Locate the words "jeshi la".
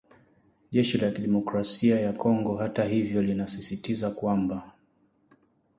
0.71-1.11